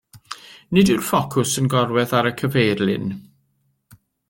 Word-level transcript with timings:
Nid 0.77 0.89
yw'r 0.93 1.03
ffocws 1.09 1.53
yn 1.63 1.69
gorwedd 1.75 2.15
ar 2.21 2.31
y 2.31 2.33
cyfeirlin. 2.41 3.09